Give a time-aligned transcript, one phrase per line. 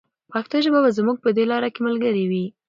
[0.31, 2.45] پښتو ژبه به زموږ په دې لاره کې ملګرې وي.